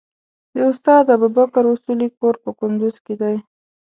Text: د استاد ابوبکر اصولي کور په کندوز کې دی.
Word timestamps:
د 0.53 0.55
استاد 0.71 1.03
ابوبکر 1.15 1.63
اصولي 1.73 2.07
کور 2.19 2.35
په 2.43 2.49
کندوز 2.59 2.95
کې 3.05 3.13
دی. 3.21 3.35